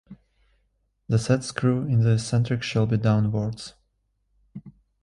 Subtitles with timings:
[1.09, 3.75] The set screw in the eccentric shall be downwards.